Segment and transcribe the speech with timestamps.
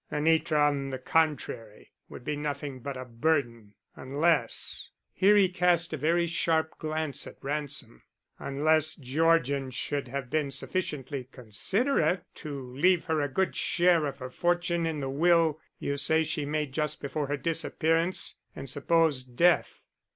[0.11, 5.97] Anitra, on the contrary, could be nothing but a burden, unless" here he cast a
[5.97, 8.01] very sharp glance at Ransom
[8.39, 14.31] "unless Georgian should have been sufficiently considerate to leave her a good share of her
[14.31, 19.83] fortune in the will you say she made just before her disappearance and supposed death."